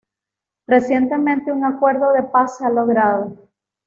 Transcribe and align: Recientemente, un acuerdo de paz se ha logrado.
Recientemente, 0.65 1.51
un 1.51 1.63
acuerdo 1.63 2.11
de 2.13 2.23
paz 2.23 2.57
se 2.57 2.65
ha 2.65 2.69
logrado. 2.71 3.37